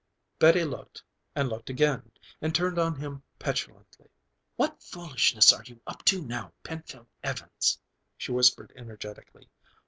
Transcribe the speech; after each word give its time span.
Betty 0.39 0.63
looked, 0.63 1.03
and 1.35 1.47
looked 1.47 1.69
again 1.69 2.11
and 2.41 2.55
turned 2.55 2.79
on 2.79 2.95
him 2.95 3.21
petulantly: 3.37 4.09
"What 4.55 4.81
foolishness 4.81 5.53
are 5.53 5.61
you 5.63 5.79
up 5.85 6.03
to 6.05 6.23
now, 6.23 6.53
Penfield 6.63 7.05
Evans!" 7.23 7.77
she 8.17 8.31
whispered 8.31 8.73
energetically. 8.75 9.47